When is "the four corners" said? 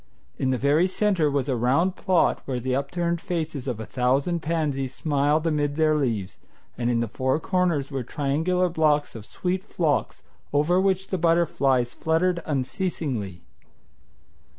7.01-7.91